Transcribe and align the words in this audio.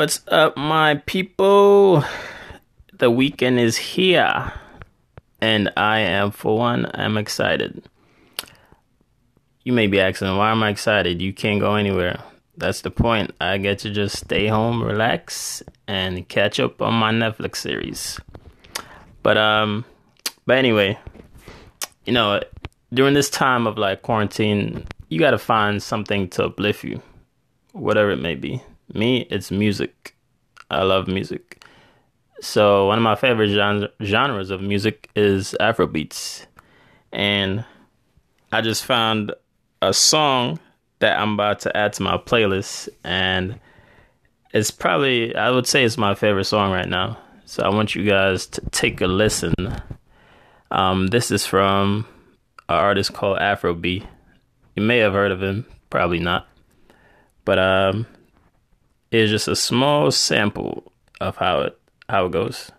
What's 0.00 0.22
up, 0.28 0.56
my 0.56 0.94
people? 1.04 2.02
The 2.94 3.10
weekend 3.10 3.60
is 3.60 3.76
here, 3.76 4.50
and 5.42 5.70
I 5.76 5.98
am, 5.98 6.30
for 6.30 6.56
one, 6.56 6.90
I'm 6.94 7.18
excited. 7.18 7.86
You 9.62 9.74
may 9.74 9.88
be 9.88 10.00
asking, 10.00 10.34
why 10.38 10.52
am 10.52 10.62
I 10.62 10.70
excited? 10.70 11.20
You 11.20 11.34
can't 11.34 11.60
go 11.60 11.74
anywhere. 11.74 12.18
That's 12.56 12.80
the 12.80 12.90
point. 12.90 13.34
I 13.42 13.58
get 13.58 13.80
to 13.80 13.90
just 13.90 14.16
stay 14.16 14.46
home, 14.46 14.82
relax, 14.82 15.62
and 15.86 16.26
catch 16.26 16.58
up 16.58 16.80
on 16.80 16.94
my 16.94 17.12
Netflix 17.12 17.56
series. 17.56 18.18
But 19.22 19.36
um, 19.36 19.84
but 20.46 20.56
anyway, 20.56 20.98
you 22.06 22.14
know, 22.14 22.40
during 22.94 23.12
this 23.12 23.28
time 23.28 23.66
of 23.66 23.76
like 23.76 24.00
quarantine, 24.00 24.86
you 25.10 25.18
got 25.20 25.32
to 25.32 25.38
find 25.38 25.82
something 25.82 26.30
to 26.30 26.44
uplift 26.46 26.84
you, 26.84 27.02
whatever 27.72 28.12
it 28.12 28.22
may 28.22 28.34
be. 28.34 28.62
Me, 28.94 29.26
it's 29.30 29.50
music. 29.50 30.16
I 30.70 30.82
love 30.82 31.08
music. 31.08 31.64
So 32.40 32.86
one 32.86 32.98
of 32.98 33.02
my 33.02 33.16
favorite 33.16 33.48
genre, 33.48 33.90
genres 34.02 34.50
of 34.50 34.62
music 34.62 35.10
is 35.14 35.54
Afrobeats, 35.60 36.46
and 37.12 37.64
I 38.50 38.62
just 38.62 38.84
found 38.84 39.32
a 39.82 39.92
song 39.92 40.58
that 41.00 41.18
I'm 41.18 41.34
about 41.34 41.60
to 41.60 41.76
add 41.76 41.92
to 41.94 42.02
my 42.02 42.16
playlist, 42.16 42.88
and 43.04 43.60
it's 44.52 44.70
probably 44.70 45.34
I 45.34 45.50
would 45.50 45.66
say 45.66 45.84
it's 45.84 45.98
my 45.98 46.14
favorite 46.14 46.44
song 46.44 46.72
right 46.72 46.88
now. 46.88 47.18
So 47.44 47.62
I 47.62 47.68
want 47.68 47.94
you 47.94 48.04
guys 48.04 48.46
to 48.46 48.62
take 48.70 49.00
a 49.00 49.06
listen. 49.06 49.54
Um, 50.70 51.08
this 51.08 51.30
is 51.30 51.44
from 51.44 52.06
an 52.68 52.76
artist 52.76 53.12
called 53.12 53.38
Afro 53.38 53.74
B. 53.74 54.06
You 54.76 54.82
may 54.82 54.98
have 54.98 55.12
heard 55.12 55.32
of 55.32 55.42
him, 55.42 55.66
probably 55.90 56.20
not, 56.20 56.48
but 57.44 57.58
um, 57.58 58.06
it's 59.10 59.30
just 59.30 59.48
a 59.48 59.56
small 59.56 60.10
sample 60.10 60.92
of 61.20 61.36
how 61.36 61.60
it 61.60 61.78
how 62.08 62.26
it 62.26 62.32
goes. 62.32 62.70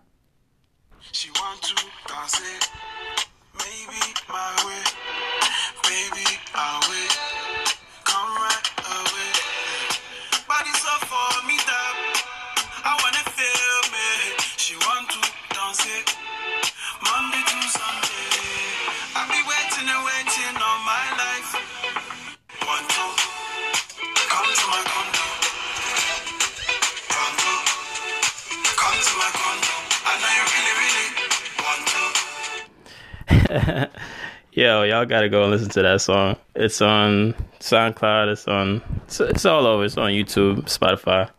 Yo, 34.61 34.83
y'all 34.83 35.07
gotta 35.07 35.27
go 35.27 35.41
and 35.41 35.49
listen 35.49 35.69
to 35.69 35.81
that 35.81 35.99
song. 35.99 36.35
It's 36.53 36.83
on 36.83 37.33
SoundCloud. 37.61 38.31
It's 38.31 38.47
on. 38.47 38.83
It's, 39.05 39.19
it's 39.19 39.43
all 39.43 39.65
over. 39.65 39.83
It's 39.85 39.97
on 39.97 40.11
YouTube, 40.11 40.65
Spotify. 40.65 41.31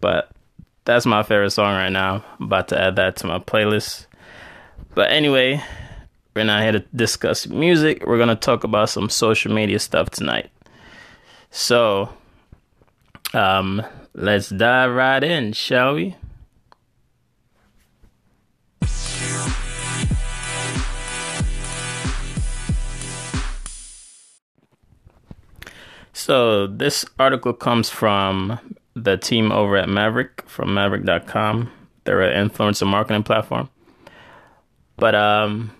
But 0.00 0.30
that's 0.84 1.04
my 1.04 1.24
favorite 1.24 1.50
song 1.50 1.74
right 1.74 1.88
now. 1.88 2.24
I'm 2.38 2.46
about 2.46 2.68
to 2.68 2.80
add 2.80 2.94
that 2.94 3.16
to 3.16 3.26
my 3.26 3.40
playlist. 3.40 4.06
But 4.94 5.10
anyway, 5.10 5.60
we're 6.36 6.44
not 6.44 6.62
here 6.62 6.70
to 6.70 6.84
discuss 6.94 7.48
music. 7.48 8.06
We're 8.06 8.18
gonna 8.18 8.36
talk 8.36 8.62
about 8.62 8.88
some 8.88 9.08
social 9.08 9.52
media 9.52 9.80
stuff 9.80 10.10
tonight. 10.10 10.48
So, 11.50 12.08
um, 13.34 13.82
let's 14.14 14.48
dive 14.48 14.92
right 14.92 15.24
in, 15.24 15.54
shall 15.54 15.96
we? 15.96 16.14
So, 26.28 26.66
this 26.66 27.06
article 27.18 27.54
comes 27.54 27.88
from 27.88 28.60
the 28.94 29.16
team 29.16 29.50
over 29.50 29.78
at 29.78 29.88
Mavrck 29.88 30.46
from 30.46 30.68
Mavrck.com. 30.68 31.70
They're 32.04 32.20
an 32.20 32.50
influencer 32.50 32.86
marketing 32.86 33.22
platform. 33.22 33.70
But 34.98 35.14
um, 35.14 35.70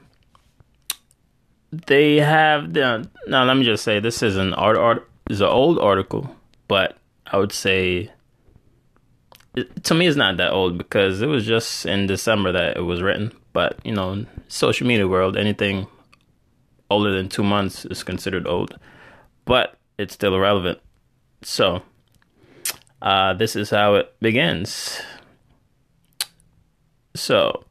they 1.71 2.17
have 2.17 2.73
the 2.73 3.07
now. 3.27 3.45
Let 3.45 3.59
me 3.59 3.65
just 3.65 3.85
say 3.85 4.01
this 4.01 4.23
is 4.23 4.39
an 4.39 4.55
art 4.55 4.79
art 4.79 5.11
is 5.29 5.43
an 5.43 5.49
old 5.49 5.79
article, 5.81 6.35
but 6.67 6.97
I 7.27 7.37
would 7.37 7.53
say 7.53 8.11
to 9.83 9.95
me 9.95 10.07
it's 10.07 10.17
not 10.17 10.39
that 10.39 10.53
old 10.53 10.79
because 10.79 11.21
it 11.21 11.27
was 11.27 11.45
just 11.45 11.85
in 11.85 12.07
December 12.07 12.53
that 12.53 12.79
it 12.79 12.85
was 12.85 13.03
written. 13.03 13.33
But 13.53 13.85
you 13.85 13.93
know, 13.93 14.25
social 14.49 14.87
media 14.87 15.07
world, 15.07 15.37
anything 15.37 15.89
older 16.89 17.13
than 17.13 17.29
two 17.29 17.45
months 17.45 17.85
is 17.85 18.03
considered 18.03 18.47
old, 18.47 18.79
but 19.45 19.78
it's 19.99 20.15
still 20.15 20.35
irrelevant. 20.35 20.79
So 21.43 21.83
uh, 23.03 23.35
this 23.35 23.57
is 23.57 23.71
how 23.71 23.97
it 23.97 24.15
begins. 24.21 25.01
So 27.15 27.65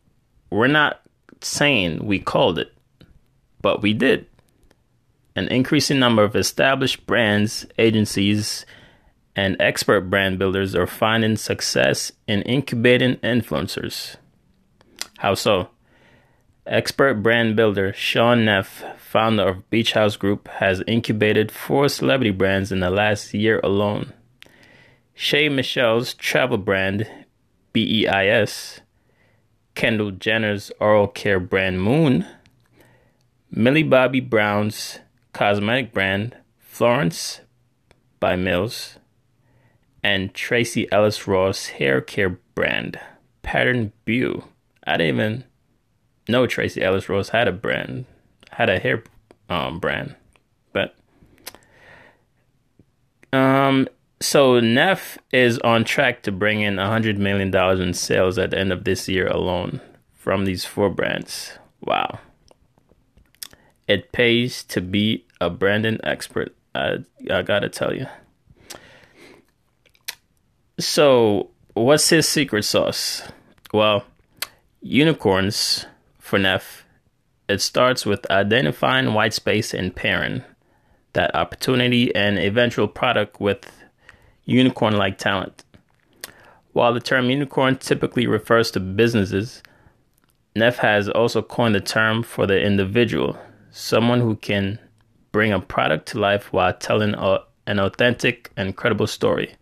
we're 0.49 0.67
not 0.67 1.01
saying 1.41 2.05
we 2.05 2.19
called 2.19 2.59
it, 2.59 2.73
but 3.61 3.81
we 3.81 3.93
did. 3.93 4.27
An 5.35 5.47
increasing 5.49 5.99
number 5.99 6.23
of 6.23 6.35
established 6.35 7.05
brands, 7.05 7.65
agencies, 7.77 8.65
and 9.35 9.55
expert 9.59 10.09
brand 10.09 10.39
builders 10.39 10.73
are 10.73 10.87
finding 10.87 11.37
success 11.37 12.11
in 12.27 12.41
incubating 12.41 13.17
influencers. 13.17 14.15
How 15.19 15.35
so? 15.35 15.69
Expert 16.69 17.23
brand 17.23 17.55
builder 17.55 17.93
Sean 17.93 18.43
Neff, 18.43 18.83
founder 18.97 19.47
of 19.47 19.69
Beach 19.69 19.93
House 19.93 20.17
Group, 20.17 20.49
has 20.49 20.83
incubated 20.85 21.49
four 21.49 21.87
celebrity 21.87 22.31
brands 22.31 22.73
in 22.73 22.81
the 22.81 22.89
last 22.89 23.33
year 23.33 23.61
alone. 23.63 24.11
Shay 25.13 25.47
Michelle's 25.47 26.13
travel 26.13 26.57
brand, 26.57 27.09
BEIS, 27.71 28.81
Kendall 29.75 30.11
Jenner's 30.11 30.69
oral 30.77 31.07
care 31.07 31.39
brand 31.39 31.81
Moon, 31.81 32.25
Millie 33.49 33.83
Bobby 33.83 34.19
Brown's 34.19 34.99
cosmetic 35.31 35.93
brand 35.93 36.35
Florence 36.59 37.39
by 38.19 38.35
Mills, 38.35 38.97
and 40.03 40.33
Tracee 40.33 40.91
Ellis 40.91 41.29
Ross 41.29 41.67
hair 41.67 42.01
care 42.01 42.39
brand 42.55 42.99
Pattern 43.41 43.93
Beau. 44.05 44.43
I 44.85 44.97
didn't 44.97 45.15
even 45.15 45.43
know 46.27 46.47
Tracee 46.47 46.81
Ellis 46.81 47.09
Ross 47.09 47.29
had 47.29 47.47
a 47.47 47.51
brand, 47.51 48.05
had 48.51 48.69
a 48.69 48.79
hair 48.79 49.03
um, 49.49 49.79
brand, 49.79 50.15
but 50.73 50.95
um, 53.33 53.87
so 54.19 54.59
Neff 54.59 55.17
is 55.31 55.59
on 55.59 55.83
track 55.83 56.23
to 56.23 56.31
bring 56.31 56.61
in 56.61 56.75
$100 56.75 57.17
million 57.17 57.53
in 57.81 57.93
sales 57.93 58.37
at 58.37 58.51
the 58.51 58.57
end 58.57 58.71
of 58.71 58.83
this 58.83 59.07
year 59.07 59.27
alone 59.27 59.81
from 60.13 60.45
these 60.45 60.65
four 60.65 60.89
brands. 60.89 61.57
Wow. 61.81 62.19
It 63.87 64.11
pays 64.11 64.63
to 64.65 64.81
be 64.81 65.25
a 65.39 65.49
branding 65.49 65.99
expert. 66.03 66.55
I, 66.73 66.97
I 67.31 67.41
gotta 67.43 67.69
tell 67.69 67.93
you. 67.93 68.07
So, 70.79 71.49
what's 71.73 72.09
his 72.09 72.27
secret 72.27 72.63
sauce? 72.63 73.23
Well, 73.73 74.03
unicorns 74.81 75.85
for 76.27 76.37
Neff. 76.37 76.85
It 77.47 77.61
starts 77.61 78.05
with 78.05 78.29
identifying 78.29 79.13
white 79.13 79.33
space 79.33 79.73
and 79.73 79.95
pairing 79.95 80.43
that 81.13 81.33
opportunity 81.33 82.13
and 82.13 82.37
eventual 82.37 82.87
product 82.87 83.39
with 83.39 83.71
unicorn 84.45 84.97
like 84.97 85.17
talent. 85.17 85.63
While 86.73 86.93
the 86.93 86.99
term 86.99 87.29
unicorn 87.29 87.77
typically 87.77 88.27
refers 88.27 88.69
to 88.71 88.79
businesses, 88.79 89.63
Neff 90.55 90.77
has 90.79 91.07
also 91.09 91.41
coined 91.41 91.75
the 91.75 91.81
term 91.81 92.23
for 92.23 92.45
the 92.45 92.61
individual, 92.61 93.37
someone 93.71 94.19
who 94.19 94.35
can 94.35 94.79
bring 95.31 95.53
a 95.53 95.59
product 95.59 96.09
to 96.09 96.19
life 96.19 96.51
while 96.51 96.73
telling 96.73 97.13
a, 97.15 97.39
an 97.65 97.79
authentic 97.79 98.51
and 98.57 98.75
credible 98.75 99.07
story. 99.07 99.55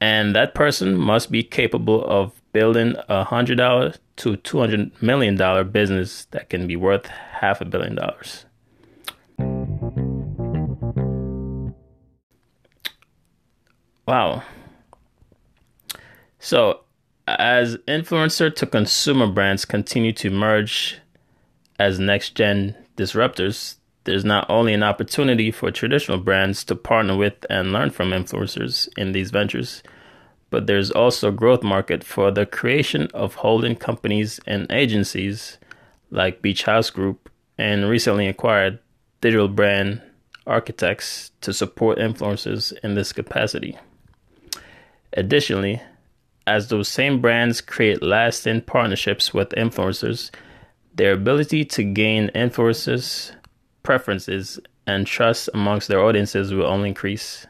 And 0.00 0.34
that 0.34 0.54
person 0.54 0.96
must 0.96 1.30
be 1.30 1.42
capable 1.42 2.04
of 2.04 2.37
building 2.52 2.94
a 3.08 3.24
hundred 3.24 3.56
dollar 3.56 3.94
to 4.16 4.36
two 4.36 4.58
hundred 4.58 5.02
million 5.02 5.36
dollar 5.36 5.64
business 5.64 6.26
that 6.30 6.50
can 6.50 6.66
be 6.66 6.76
worth 6.76 7.06
half 7.06 7.60
a 7.60 7.64
billion 7.64 7.94
dollars. 7.94 8.44
Wow. 14.06 14.42
So, 16.38 16.80
as 17.26 17.76
influencer 17.86 18.54
to 18.54 18.66
consumer 18.66 19.26
brands 19.26 19.64
continue 19.66 20.12
to 20.14 20.30
merge 20.30 20.98
as 21.78 21.98
next 21.98 22.34
gen 22.34 22.74
disruptors, 22.96 23.76
there's 24.04 24.24
not 24.24 24.48
only 24.48 24.72
an 24.72 24.82
opportunity 24.82 25.50
for 25.50 25.70
traditional 25.70 26.16
brands 26.16 26.64
to 26.64 26.74
partner 26.74 27.16
with 27.16 27.34
and 27.50 27.72
learn 27.72 27.90
from 27.90 28.10
influencers 28.10 28.88
in 28.96 29.12
these 29.12 29.30
ventures, 29.30 29.82
but 30.50 30.66
there's 30.66 30.90
also 30.90 31.28
a 31.28 31.32
growth 31.32 31.62
market 31.62 32.02
for 32.02 32.30
the 32.30 32.46
creation 32.46 33.08
of 33.12 33.36
holding 33.36 33.76
companies 33.76 34.40
and 34.46 34.66
agencies 34.70 35.58
like 36.10 36.42
Beach 36.42 36.64
House 36.64 36.90
Group 36.90 37.30
and 37.58 37.88
recently 37.88 38.26
acquired 38.26 38.78
digital 39.20 39.48
brand 39.48 40.00
architects 40.46 41.32
to 41.42 41.52
support 41.52 41.98
influencers 41.98 42.72
in 42.82 42.94
this 42.94 43.12
capacity. 43.12 43.76
Additionally, 45.12 45.82
as 46.46 46.68
those 46.68 46.88
same 46.88 47.20
brands 47.20 47.60
create 47.60 48.02
lasting 48.02 48.62
partnerships 48.62 49.34
with 49.34 49.50
influencers, 49.50 50.30
their 50.94 51.12
ability 51.12 51.64
to 51.64 51.84
gain 51.84 52.30
influencers' 52.34 53.32
preferences 53.82 54.58
and 54.86 55.06
trust 55.06 55.50
amongst 55.52 55.88
their 55.88 56.00
audiences 56.00 56.52
will 56.52 56.66
only 56.66 56.88
increase. 56.88 57.46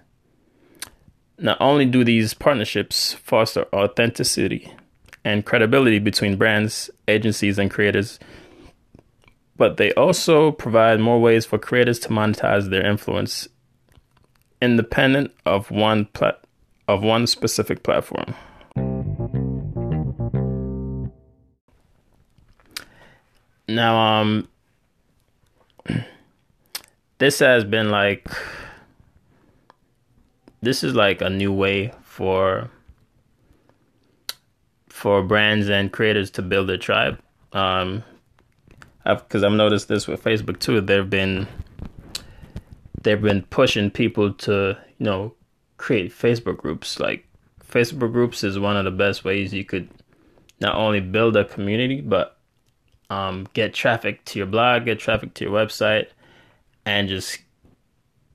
Not 1.39 1.57
only 1.61 1.87
do 1.87 2.03
these 2.03 2.35
partnerships 2.35 3.15
foster 3.15 3.67
authenticity 3.73 4.73
and 5.25 5.47
credibility 5.47 5.99
between 6.01 6.37
brands, 6.37 6.91
agencies, 7.07 7.59
and 7.59 7.71
creators, 7.71 8.19
but 9.57 9.77
they 9.77 9.93
also 9.93 10.51
provide 10.51 11.01
more 11.01 11.21
ways 11.21 11.47
for 11.47 11.59
creators 11.59 11.99
to 12.01 12.09
monetize 12.09 12.71
their 12.71 12.85
influence 12.85 13.49
independent 14.61 15.33
of 15.47 15.71
one 15.71 16.07
plat- 16.07 16.43
of 16.87 17.03
one 17.03 17.27
specific 17.27 17.83
platform. 17.83 18.35
Now 23.69 24.21
um 24.21 24.49
this 27.19 27.39
has 27.39 27.65
been 27.65 27.91
like 27.91 28.27
this 30.61 30.83
is 30.83 30.95
like 30.95 31.21
a 31.21 31.31
new 31.31 31.53
way 31.53 31.93
for 32.03 32.71
for 34.89 35.23
brands 35.23 35.69
and 35.69 35.93
creators 35.93 36.31
to 36.33 36.43
build 36.43 36.69
a 36.71 36.79
tribe. 36.79 37.21
Um, 37.53 38.03
because 39.05 39.45
I've, 39.45 39.53
I've 39.53 39.57
noticed 39.57 39.89
this 39.89 40.07
with 40.07 40.23
Facebook 40.23 40.59
too. 40.59 40.81
They've 40.81 41.09
been 41.09 41.47
they've 43.03 43.21
been 43.21 43.43
pushing 43.43 43.91
people 43.91 44.33
to 44.35 44.77
you 44.99 45.05
know 45.05 45.35
create 45.77 46.13
Facebook 46.13 46.59
groups. 46.59 46.99
Like 46.99 47.27
Facebook 47.65 48.13
groups 48.13 48.45
is 48.45 48.59
one 48.59 48.77
of 48.77 48.85
the 48.85 48.91
best 48.91 49.25
ways 49.25 49.55
you 49.55 49.65
could 49.65 49.89
not 50.61 50.75
only 50.75 51.01
build 51.01 51.37
a 51.37 51.45
community 51.45 52.01
but 52.01 52.39
um, 53.11 53.47
get 53.55 53.73
traffic 53.73 54.25
to 54.27 54.39
your 54.39 54.47
blog, 54.47 54.85
get 54.85 54.99
traffic 54.99 55.33
to 55.35 55.45
your 55.45 55.53
website, 55.53 56.09
and 56.85 57.09
just 57.09 57.39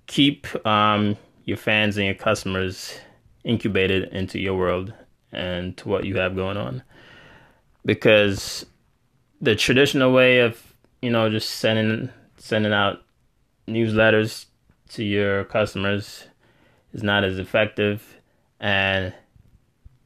keep 0.07 0.47
um, 0.65 1.17
your 1.45 1.57
fans 1.57 1.97
and 1.97 2.05
your 2.05 2.15
customers 2.15 2.97
incubated 3.43 4.09
into 4.13 4.39
your 4.39 4.55
world 4.55 4.93
and 5.31 5.75
to 5.77 5.89
what 5.89 6.05
you 6.05 6.17
have 6.17 6.35
going 6.35 6.57
on. 6.57 6.83
Because 7.85 8.65
the 9.41 9.55
traditional 9.55 10.13
way 10.13 10.39
of, 10.39 10.73
you 11.01 11.09
know, 11.09 11.29
just 11.29 11.49
sending 11.49 12.09
sending 12.37 12.73
out 12.73 13.03
newsletters 13.67 14.45
to 14.89 15.03
your 15.03 15.45
customers 15.45 16.25
is 16.93 17.03
not 17.03 17.23
as 17.23 17.39
effective 17.39 18.17
and 18.59 19.13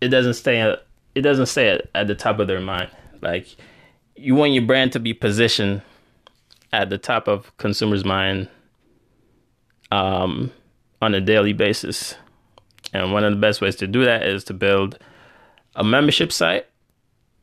it 0.02 0.10
doesn't 0.10 0.36
stay 0.36 0.76
it 1.16 1.22
doesn't 1.22 1.48
stay 1.48 1.70
at, 1.70 1.90
at 1.96 2.08
the 2.08 2.16
top 2.16 2.40
of 2.40 2.48
their 2.48 2.60
mind. 2.60 2.90
Like 3.22 3.56
you 4.16 4.36
want 4.36 4.54
your 4.54 4.66
brand 4.66 4.92
to 4.94 5.00
be 5.00 5.14
positioned 5.14 5.82
at 6.74 6.90
the 6.90 6.98
top 6.98 7.28
of 7.28 7.56
consumers' 7.58 8.04
mind 8.04 8.50
um, 9.92 10.52
on 11.02 11.14
a 11.14 11.22
daily 11.22 11.54
basis. 11.54 12.16
And 12.94 13.12
one 13.12 13.24
of 13.24 13.32
the 13.32 13.40
best 13.40 13.62
ways 13.62 13.76
to 13.78 13.88
do 13.88 14.06
that 14.06 14.24
is 14.24 14.44
to 14.46 14.54
build 14.54 14.98
a 15.76 15.84
membership 15.84 16.32
site 16.32 16.66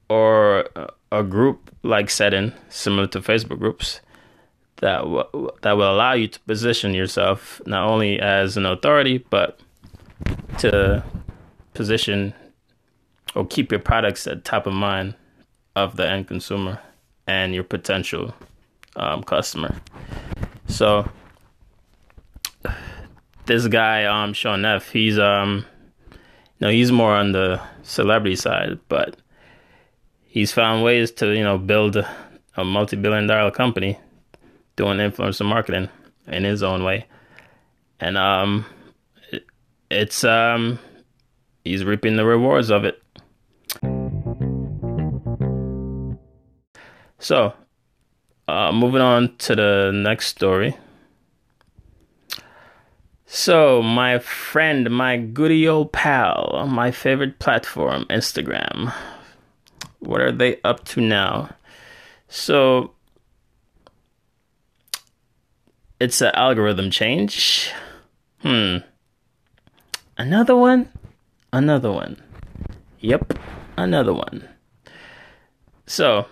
or 0.08 0.68
a 1.12 1.22
group 1.22 1.70
like 1.82 2.10
setting 2.10 2.52
similar 2.68 3.06
to 3.08 3.20
Facebook 3.20 3.58
groups 3.58 4.00
that 4.76 4.98
w- 4.98 5.50
that 5.62 5.72
will 5.76 5.90
allow 5.90 6.12
you 6.12 6.26
to 6.26 6.40
position 6.40 6.92
yourself 6.92 7.60
not 7.66 7.86
only 7.86 8.18
as 8.20 8.56
an 8.56 8.66
authority 8.66 9.18
but 9.30 9.60
to 10.58 11.04
position 11.74 12.34
or 13.34 13.46
keep 13.46 13.70
your 13.70 13.80
products 13.80 14.26
at 14.26 14.44
top 14.44 14.66
of 14.66 14.72
mind 14.72 15.14
of 15.76 15.96
the 15.96 16.08
end 16.08 16.26
consumer 16.26 16.80
and 17.26 17.54
your 17.54 17.64
potential 17.64 18.34
um, 18.96 19.22
customer. 19.22 19.76
So 20.66 21.08
this 23.46 23.66
guy, 23.66 24.04
um, 24.04 24.32
Sean 24.32 24.64
F, 24.64 24.90
he's 24.90 25.18
um, 25.18 25.66
know, 26.64 26.70
he's 26.70 26.90
more 26.90 27.14
on 27.14 27.32
the 27.32 27.60
celebrity 27.82 28.36
side, 28.36 28.78
but 28.88 29.16
he's 30.22 30.52
found 30.52 30.82
ways 30.82 31.10
to 31.12 31.36
you 31.36 31.44
know 31.44 31.58
build 31.58 31.96
a, 31.96 32.64
multi-billion-dollar 32.64 33.50
company 33.50 33.98
doing 34.76 34.98
influencer 34.98 35.44
marketing 35.44 35.88
in 36.26 36.44
his 36.44 36.62
own 36.62 36.82
way, 36.82 37.06
and 38.00 38.16
um, 38.16 38.64
it, 39.30 39.44
it's 39.90 40.24
um, 40.24 40.78
he's 41.64 41.84
reaping 41.84 42.16
the 42.16 42.24
rewards 42.24 42.70
of 42.70 42.84
it. 42.84 43.02
So, 47.18 47.54
uh, 48.48 48.72
moving 48.72 49.00
on 49.00 49.36
to 49.36 49.54
the 49.54 49.90
next 49.94 50.28
story. 50.28 50.76
So, 53.36 53.82
my 53.82 54.20
friend, 54.20 54.88
my 54.90 55.16
goody 55.16 55.66
old 55.66 55.90
pal, 55.90 56.68
my 56.70 56.92
favorite 56.92 57.40
platform, 57.40 58.06
Instagram. 58.08 58.94
What 59.98 60.20
are 60.20 60.30
they 60.30 60.60
up 60.62 60.84
to 60.90 61.00
now? 61.00 61.50
So, 62.28 62.92
it's 65.98 66.20
an 66.20 66.30
algorithm 66.34 66.92
change. 66.92 67.72
Hmm. 68.42 68.76
Another 70.16 70.54
one? 70.54 70.88
Another 71.52 71.90
one. 71.90 72.22
Yep, 73.00 73.36
another 73.76 74.14
one. 74.14 74.48
So, 75.86 76.26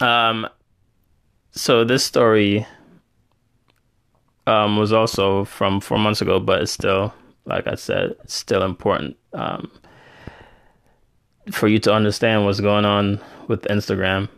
um, 0.00 0.48
so 1.52 1.84
this 1.84 2.02
story 2.02 2.66
um, 4.50 4.76
was 4.76 4.92
also 4.92 5.44
from 5.44 5.80
four 5.80 5.98
months 5.98 6.20
ago, 6.20 6.40
but 6.40 6.60
it's 6.60 6.72
still, 6.72 7.14
like 7.44 7.68
I 7.68 7.76
said, 7.76 8.16
still 8.26 8.64
important 8.64 9.16
um, 9.32 9.70
for 11.52 11.68
you 11.68 11.78
to 11.80 11.92
understand 11.92 12.44
what's 12.44 12.58
going 12.58 12.84
on 12.84 13.20
with 13.46 13.62
Instagram, 13.62 14.28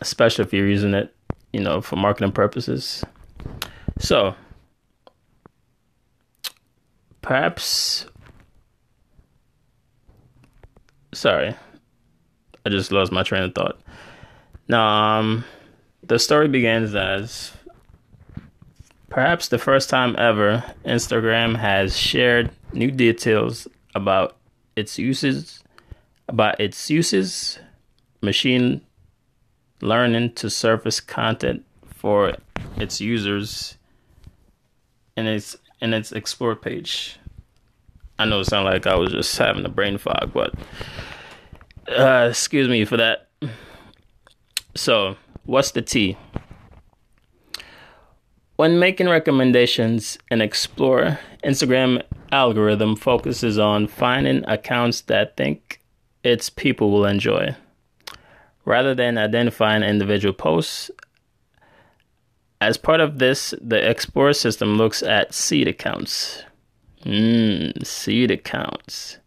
especially 0.00 0.44
if 0.44 0.52
you're 0.52 0.68
using 0.68 0.94
it, 0.94 1.12
you 1.52 1.60
know, 1.60 1.80
for 1.80 1.96
marketing 1.96 2.30
purposes. 2.30 3.04
So, 3.98 4.36
perhaps, 7.20 8.06
sorry, 11.12 11.56
I 12.64 12.68
just 12.68 12.92
lost 12.92 13.10
my 13.10 13.24
train 13.24 13.42
of 13.42 13.54
thought. 13.54 13.80
Now, 14.68 15.18
um, 15.18 15.44
the 16.06 16.20
story 16.20 16.46
begins 16.46 16.94
as 16.94 17.52
perhaps 19.10 19.48
the 19.48 19.58
first 19.58 19.88
time 19.90 20.14
ever 20.18 20.64
Instagram 20.84 21.56
has 21.56 21.96
shared 21.96 22.50
new 22.72 22.90
details 22.90 23.66
about 23.94 24.36
its 24.76 24.98
uses, 24.98 25.62
about 26.28 26.60
its 26.60 26.90
uses, 26.90 27.58
machine 28.22 28.80
learning 29.80 30.32
to 30.34 30.50
surface 30.50 31.00
content 31.00 31.64
for 31.86 32.34
its 32.76 33.00
users 33.00 33.76
in 35.16 35.26
its 35.26 35.56
in 35.80 35.94
its 35.94 36.12
explore 36.12 36.56
page. 36.56 37.18
I 38.18 38.24
know 38.24 38.40
it 38.40 38.46
sounded 38.46 38.70
like 38.70 38.86
I 38.86 38.96
was 38.96 39.12
just 39.12 39.36
having 39.38 39.64
a 39.64 39.68
brain 39.68 39.96
fog, 39.96 40.32
but 40.32 40.54
uh, 41.88 42.28
excuse 42.30 42.68
me 42.68 42.84
for 42.84 42.96
that. 42.96 43.28
So, 44.74 45.16
what's 45.44 45.70
the 45.70 45.82
T? 45.82 46.16
When 48.58 48.80
making 48.80 49.08
recommendations 49.08 50.18
in 50.32 50.40
Explore, 50.40 51.20
Instagram 51.44 52.02
algorithm 52.32 52.96
focuses 52.96 53.56
on 53.56 53.86
finding 53.86 54.44
accounts 54.48 55.02
that 55.02 55.36
think 55.36 55.80
its 56.24 56.50
people 56.50 56.90
will 56.90 57.04
enjoy. 57.04 57.54
Rather 58.64 58.96
than 58.96 59.16
identifying 59.16 59.84
individual 59.84 60.34
posts, 60.34 60.90
as 62.60 62.76
part 62.76 62.98
of 62.98 63.20
this, 63.20 63.54
the 63.60 63.88
Explore 63.88 64.32
system 64.32 64.76
looks 64.76 65.04
at 65.04 65.32
seed 65.32 65.68
accounts. 65.68 66.42
Mmm, 67.04 67.86
seed 67.86 68.32
accounts 68.32 69.18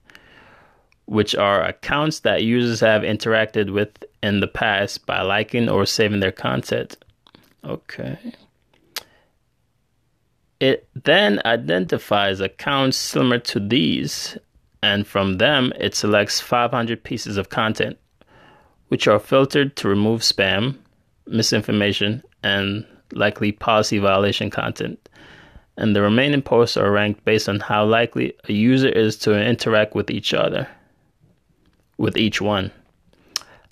which 1.06 1.36
are 1.36 1.64
accounts 1.64 2.20
that 2.20 2.44
users 2.44 2.82
have 2.82 3.04
interacted 3.04 3.72
with 3.72 3.92
in 4.22 4.42
the 4.42 4.48
past 4.48 5.06
by 5.06 5.22
liking 5.22 5.70
or 5.70 5.86
saving 5.86 6.20
their 6.20 6.34
content. 6.34 6.98
Okay. 7.64 8.18
It 10.62 10.88
then 10.94 11.42
identifies 11.44 12.40
accounts 12.40 12.96
similar 12.96 13.40
to 13.40 13.60
these, 13.60 14.38
and 14.84 15.08
from 15.08 15.40
them, 15.40 15.74
it 15.80 15.96
selects 15.96 16.40
500 16.40 17.04
pieces 17.04 17.38
of 17.38 17.50
content, 17.50 17.98
which 18.90 19.08
are 19.08 19.18
filtered 19.18 19.76
to 19.78 19.90
remove 19.90 20.22
spam, 20.22 20.78
misinformation, 21.26 22.22
and 22.44 22.86
likely 23.12 23.52
policy 23.52 23.98
violation 23.98 24.52
content. 24.52 25.10
And 25.78 25.96
the 25.96 26.04
remaining 26.04 26.44
posts 26.44 26.78
are 26.78 26.92
ranked 26.92 27.26
based 27.26 27.50
on 27.50 27.60
how 27.60 27.84
likely 27.84 28.34
a 28.48 28.54
user 28.54 28.90
is 28.90 29.18
to 29.18 29.44
interact 29.44 29.96
with 29.96 30.12
each 30.12 30.32
other, 30.32 30.68
with 31.98 32.16
each 32.18 32.40
one. 32.40 32.70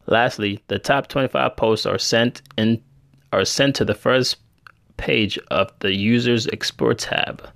Lastly, 0.08 0.64
the 0.70 0.80
top 0.80 1.06
25 1.08 1.56
posts 1.56 1.86
are 1.86 2.00
sent 2.00 2.42
in 2.58 2.82
are 3.32 3.46
sent 3.46 3.76
to 3.76 3.86
the 3.86 3.94
first 3.94 4.38
page 5.00 5.40
of 5.50 5.72
the 5.80 5.94
user's 5.94 6.46
explore 6.48 6.94
tab. 6.94 7.50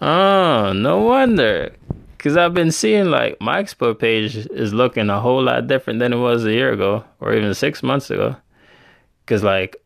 Oh, 0.00 0.72
no 0.74 0.98
wonder. 1.00 1.74
Cause 2.18 2.36
I've 2.36 2.54
been 2.54 2.72
seeing 2.72 3.06
like 3.06 3.40
my 3.40 3.58
explore 3.58 3.94
page 3.94 4.34
is 4.36 4.72
looking 4.72 5.10
a 5.10 5.20
whole 5.20 5.42
lot 5.42 5.66
different 5.66 5.98
than 5.98 6.12
it 6.12 6.16
was 6.16 6.44
a 6.44 6.52
year 6.52 6.72
ago 6.72 7.04
or 7.20 7.34
even 7.34 7.52
six 7.54 7.82
months 7.82 8.10
ago. 8.10 8.34
Cause 9.26 9.42
like 9.42 9.76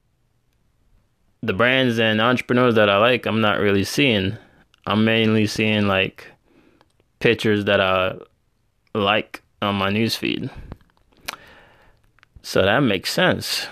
the 1.42 1.52
brands 1.52 1.99
and 1.99 2.21
entrepreneurs 2.21 2.76
that 2.76 2.88
I 2.88 2.99
like, 2.99 3.26
I'm 3.26 3.40
not 3.40 3.59
really 3.59 3.85
seeing. 3.85 4.38
I'm 4.87 5.04
mainly 5.04 5.47
seeing 5.47 5.88
like 5.88 6.26
pictures 7.18 7.64
that 7.64 7.80
I 7.80 8.16
like 8.95 9.42
on 9.61 9.75
my 9.75 9.90
newsfeed. 9.90 10.50
So 12.42 12.62
that 12.62 12.80
makes 12.80 13.12
sense. 13.12 13.66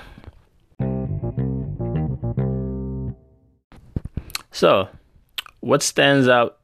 So, 4.57 4.89
what 5.61 5.83
stands 5.83 6.29
out 6.29 6.61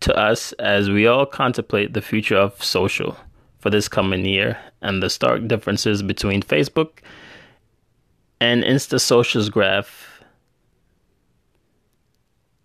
to 0.00 0.16
us 0.16 0.54
as 0.54 0.88
we 0.88 1.06
all 1.06 1.26
contemplate 1.26 1.92
the 1.92 2.00
future 2.00 2.38
of 2.38 2.64
social 2.64 3.14
for 3.58 3.68
this 3.68 3.88
coming 3.88 4.24
year 4.24 4.56
and 4.80 5.02
the 5.02 5.10
stark 5.10 5.46
differences 5.46 6.02
between 6.02 6.40
Facebook 6.40 7.00
and 8.40 8.64
Insta 8.64 8.98
Social's 8.98 9.50
graph 9.50 10.22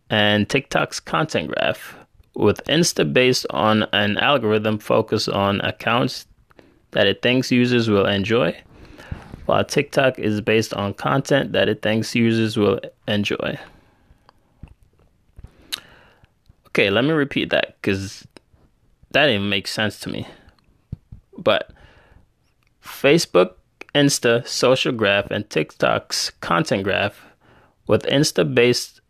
and 0.10 0.50
TikTok's 0.50 1.02
content 1.02 1.50
graph, 1.50 1.98
with 2.34 2.64
Insta 2.64 3.12
based 3.12 3.46
on 3.50 3.84
an 3.92 4.18
algorithm 4.20 4.78
focused 4.80 5.28
on 5.28 5.60
accounts 5.60 6.28
that 6.92 7.08
it 7.08 7.22
thinks 7.22 7.52
users 7.52 7.90
will 7.90 8.06
enjoy, 8.06 8.58
while 9.48 9.66
TikTok 9.66 10.18
is 10.18 10.40
based 10.40 10.74
on 10.74 10.94
content 10.94 11.52
that 11.52 11.68
it 11.68 11.82
thinks 11.82 12.16
users 12.16 12.56
will 12.56 12.80
enjoy. 13.06 13.60
Okay, 16.72 16.90
let 16.90 17.04
me 17.04 17.12
repeat 17.12 17.50
that 17.50 17.76
because 17.82 18.26
that 19.12 19.26
didn't 19.28 19.50
make 19.50 19.68
sense 19.68 20.00
to 20.00 20.10
me. 20.10 20.26
But 21.38 21.72
Facebook, 22.82 23.56
Insta, 23.94 24.48
social 24.48 24.94
graph, 24.94 25.30
and 25.32 25.50
TikTok's 25.50 26.30
content 26.40 26.84
graph, 26.84 27.26
with 27.88 28.04
Insta 28.04 28.56
based 28.56 29.02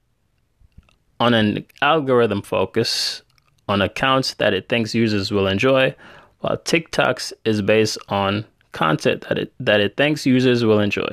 on 1.20 1.36
an 1.36 1.66
algorithm 1.84 2.42
focus 2.42 3.22
on 3.68 3.82
accounts 3.82 4.34
that 4.36 4.56
it 4.56 4.68
thinks 4.68 4.96
users 4.96 5.32
will 5.32 5.46
enjoy, 5.46 5.96
while 6.40 6.58
TikTok's 6.58 7.32
is 7.46 7.62
based 7.62 8.00
on 8.10 8.44
content 8.72 9.26
that 9.28 9.38
it 9.38 9.54
that 9.60 9.80
it 9.80 9.98
thinks 9.98 10.26
users 10.26 10.66
will 10.66 10.80
enjoy. 10.80 11.10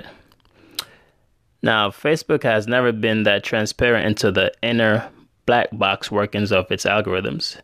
Now, 1.60 1.90
Facebook 1.90 2.42
has 2.44 2.66
never 2.66 2.92
been 2.92 3.24
that 3.24 3.44
transparent 3.44 4.06
into 4.06 4.30
the 4.30 4.52
inner 4.62 5.10
black 5.48 5.70
box 5.72 6.10
workings 6.10 6.52
of 6.52 6.70
its 6.70 6.84
algorithms. 6.84 7.58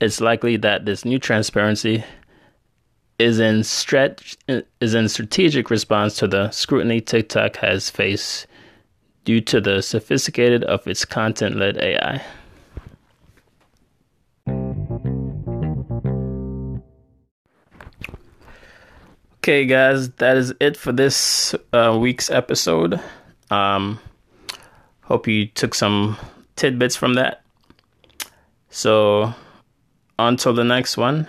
It's 0.00 0.18
likely 0.18 0.56
that 0.56 0.86
this 0.86 1.04
new 1.04 1.18
transparency 1.18 2.02
is 3.18 3.38
in 3.38 3.62
stretch 3.64 4.38
is 4.80 4.94
in 4.94 5.06
strategic 5.10 5.68
response 5.68 6.16
to 6.16 6.26
the 6.26 6.50
scrutiny 6.50 7.02
TikTok 7.02 7.56
has 7.56 7.90
faced 7.90 8.46
due 9.26 9.42
to 9.42 9.60
the 9.60 9.82
sophisticated 9.82 10.64
of 10.64 10.88
its 10.88 11.04
content-led 11.04 11.76
AI. 11.76 12.22
Okay, 19.40 19.66
guys, 19.66 20.08
that 20.12 20.38
is 20.38 20.54
it 20.60 20.78
for 20.78 20.92
this 20.92 21.54
uh, 21.74 21.94
week's 22.00 22.30
episode. 22.30 22.98
Um, 23.50 24.00
hope 25.02 25.28
you 25.28 25.44
took 25.44 25.74
some 25.74 26.16
tidbits 26.60 26.94
from 26.94 27.14
that. 27.14 27.42
So, 28.68 29.34
until 30.18 30.52
the 30.52 30.64
next 30.64 30.96
one, 30.96 31.26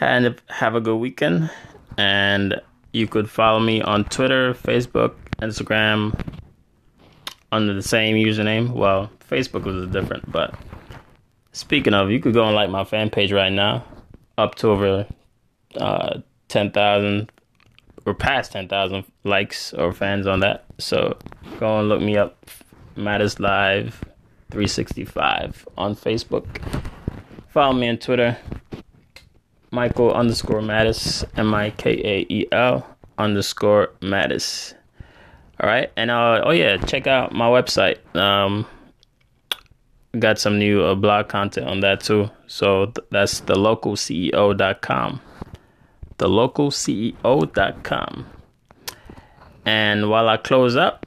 and 0.00 0.40
have 0.48 0.74
a 0.74 0.80
good 0.80 0.96
weekend. 0.96 1.50
And 1.96 2.60
you 2.92 3.06
could 3.06 3.30
follow 3.30 3.60
me 3.60 3.80
on 3.82 4.04
Twitter, 4.04 4.54
Facebook, 4.54 5.14
Instagram 5.40 6.18
under 7.50 7.74
the 7.74 7.82
same 7.82 8.16
username. 8.16 8.72
Well, 8.72 9.10
Facebook 9.28 9.64
was 9.64 9.88
different, 9.90 10.30
but 10.30 10.54
speaking 11.52 11.94
of, 11.94 12.10
you 12.10 12.20
could 12.20 12.34
go 12.34 12.44
and 12.44 12.54
like 12.54 12.70
my 12.70 12.84
fan 12.84 13.10
page 13.10 13.32
right 13.32 13.52
now, 13.52 13.84
up 14.36 14.54
to 14.56 14.68
over 14.68 15.06
uh, 15.76 16.20
10,000 16.48 17.30
or 18.06 18.14
past 18.14 18.52
10,000 18.52 19.04
likes 19.24 19.72
or 19.74 19.92
fans 19.92 20.26
on 20.26 20.40
that. 20.40 20.64
So 20.78 21.16
go 21.58 21.80
and 21.80 21.88
look 21.88 22.00
me 22.00 22.16
up, 22.16 22.46
Mattis 22.98 23.38
Live 23.38 24.04
365 24.50 25.68
on 25.78 25.94
Facebook. 25.94 26.46
Follow 27.48 27.72
me 27.72 27.88
on 27.88 27.98
Twitter, 27.98 28.36
Mikael 29.70 30.12
underscore 30.12 30.60
Mattis, 30.60 31.24
M 31.36 31.54
I 31.54 31.70
K 31.70 31.90
A 31.92 32.26
E 32.28 32.46
L 32.52 32.86
underscore 33.16 33.90
Mattis. 34.00 34.74
All 35.60 35.68
right, 35.68 35.90
and 35.96 36.10
uh, 36.10 36.42
oh 36.44 36.50
yeah, 36.50 36.76
check 36.76 37.06
out 37.06 37.32
my 37.32 37.46
website. 37.46 37.98
Um, 38.16 38.66
got 40.18 40.38
some 40.38 40.58
new 40.58 40.82
uh, 40.82 40.94
blog 40.94 41.28
content 41.28 41.68
on 41.68 41.80
that 41.80 42.00
too. 42.00 42.30
So 42.46 42.86
th- 42.86 43.06
that's 43.10 43.40
the 43.40 43.54
localceo.com. 43.54 45.20
The 46.18 46.28
localceo.com. 46.28 48.26
And 49.64 50.10
while 50.10 50.28
I 50.28 50.36
close 50.36 50.76
up, 50.76 51.06